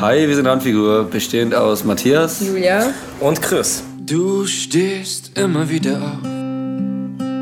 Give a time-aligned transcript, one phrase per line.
[0.00, 3.82] Hi, wir sind Randfigur, bestehend aus Matthias, Julia und Chris.
[3.98, 6.24] Du stehst immer wieder auf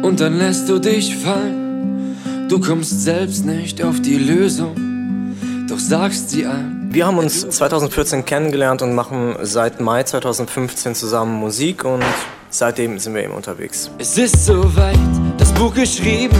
[0.02, 2.16] und dann lässt du dich fallen.
[2.48, 5.36] Du kommst selbst nicht auf die Lösung,
[5.68, 6.88] doch sagst sie ein.
[6.92, 12.04] Wir haben uns 2014 kennengelernt und machen seit Mai 2015 zusammen Musik und
[12.48, 13.90] seitdem sind wir eben unterwegs.
[13.98, 14.96] Es ist soweit,
[15.36, 16.38] das Buch geschrieben.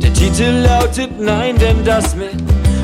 [0.00, 2.34] Der Titel lautet Nein, denn das mit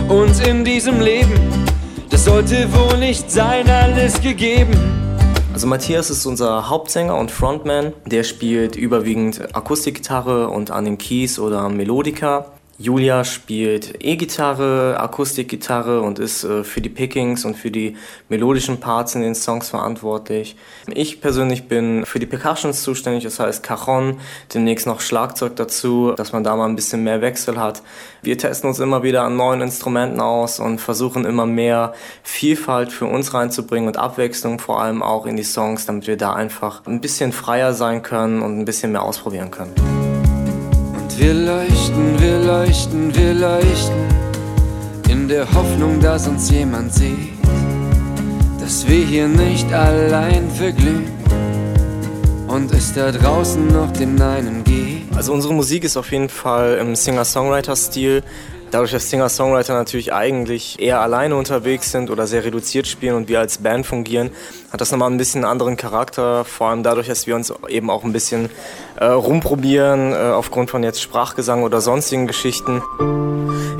[0.08, 1.69] uns in diesem Leben
[2.10, 4.76] das sollte wohl nicht sein, alles gegeben.
[5.52, 7.92] Also Matthias ist unser Hauptsänger und Frontman.
[8.06, 12.52] Der spielt überwiegend Akustikgitarre und an den Keys oder Melodika.
[12.80, 17.98] Julia spielt E-Gitarre, Akustikgitarre und ist äh, für die Pickings und für die
[18.30, 20.56] melodischen Parts in den Songs verantwortlich.
[20.86, 24.18] Ich persönlich bin für die Percussions zuständig, das heißt Cajon,
[24.54, 27.82] demnächst noch Schlagzeug dazu, dass man da mal ein bisschen mehr Wechsel hat.
[28.22, 31.92] Wir testen uns immer wieder an neuen Instrumenten aus und versuchen immer mehr
[32.22, 36.32] Vielfalt für uns reinzubringen und Abwechslung vor allem auch in die Songs, damit wir da
[36.32, 39.99] einfach ein bisschen freier sein können und ein bisschen mehr ausprobieren können.
[41.20, 44.08] Wir leuchten, wir leuchten, wir leuchten
[45.06, 47.34] in der Hoffnung, dass uns jemand sieht,
[48.58, 51.12] dass wir hier nicht allein verglühen
[52.48, 55.14] und es da draußen noch den einen gibt.
[55.14, 58.22] Also unsere Musik ist auf jeden Fall im Singer-Songwriter-Stil.
[58.70, 63.40] Dadurch, dass Singer-Songwriter natürlich eigentlich eher alleine unterwegs sind oder sehr reduziert spielen und wir
[63.40, 64.30] als Band fungieren,
[64.72, 66.44] hat das nochmal ein bisschen einen anderen Charakter.
[66.44, 68.48] Vor allem dadurch, dass wir uns eben auch ein bisschen
[68.96, 72.80] äh, rumprobieren, äh, aufgrund von jetzt Sprachgesang oder sonstigen Geschichten.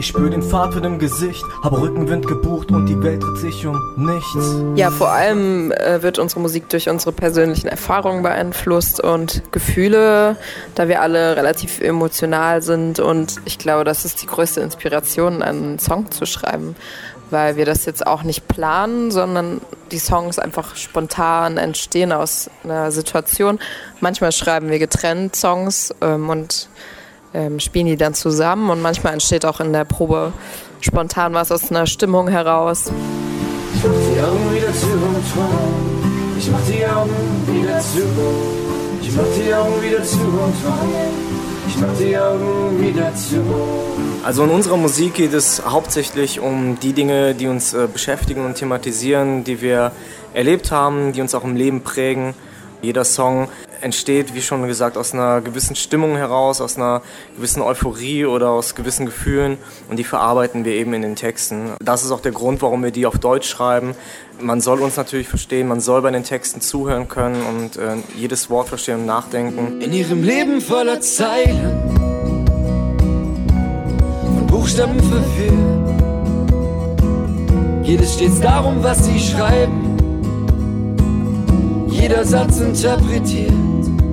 [0.01, 3.79] Ich spüre den Fahrtwind im Gesicht, habe Rückenwind gebucht und die Welt dreht sich um
[3.99, 4.65] nichts.
[4.75, 10.37] Ja, vor allem äh, wird unsere Musik durch unsere persönlichen Erfahrungen beeinflusst und Gefühle,
[10.75, 15.79] da wir alle relativ emotional sind und ich glaube, das ist die größte Inspiration, einen
[15.79, 16.77] Song zu schreiben,
[17.29, 19.61] weil wir das jetzt auch nicht planen, sondern
[19.93, 23.59] die Songs einfach spontan entstehen aus einer Situation.
[24.01, 26.71] Manchmal schreiben wir getrennt Songs ähm, und
[27.35, 30.33] ähm, spielen die dann zusammen und manchmal entsteht auch in der Probe
[30.81, 32.91] spontan was aus einer Stimmung heraus.
[33.75, 36.37] Ich mach die Augen wieder zu und träum.
[36.39, 38.03] Ich mach die Augen wieder zu.
[39.03, 41.41] Ich mach die Augen wieder zu und träum.
[41.69, 43.43] Ich mach die Augen wieder zu.
[44.25, 48.57] Also in unserer Musik geht es hauptsächlich um die Dinge, die uns äh, beschäftigen und
[48.57, 49.93] thematisieren, die wir
[50.35, 52.35] erlebt haben, die uns auch im Leben prägen.
[52.83, 53.49] Jeder Song
[53.83, 57.03] entsteht, wie schon gesagt, aus einer gewissen Stimmung heraus, aus einer
[57.37, 59.59] gewissen Euphorie oder aus gewissen Gefühlen
[59.89, 61.73] und die verarbeiten wir eben in den Texten.
[61.83, 63.95] Das ist auch der Grund, warum wir die auf Deutsch schreiben.
[64.41, 68.49] Man soll uns natürlich verstehen, man soll bei den Texten zuhören können und äh, jedes
[68.51, 69.81] Wort verstehen und nachdenken.
[69.81, 71.91] In ihrem Leben voller Zeilen
[74.25, 75.91] und Buchstaben verwirrt
[77.91, 79.97] geht es stets darum, was sie schreiben.
[81.91, 83.60] Jeder Satz interpretiert.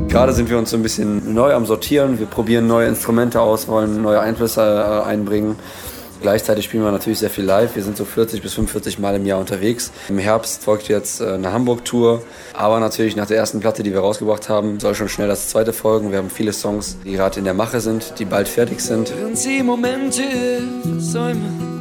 [0.09, 2.17] Gerade sind wir uns so ein bisschen neu am Sortieren.
[2.17, 5.57] Wir probieren neue Instrumente aus, wollen neue Einflüsse äh, einbringen.
[6.21, 7.75] Gleichzeitig spielen wir natürlich sehr viel live.
[7.75, 9.91] Wir sind so 40 bis 45 Mal im Jahr unterwegs.
[10.09, 12.23] Im Herbst folgt jetzt äh, eine Hamburg-Tour.
[12.53, 15.73] Aber natürlich nach der ersten Platte, die wir rausgebracht haben, soll schon schnell das zweite
[15.73, 16.11] folgen.
[16.11, 19.13] Wir haben viele Songs, die gerade in der Mache sind, die bald fertig sind.
[19.15, 20.23] Während sie Momente
[20.97, 21.76] säumen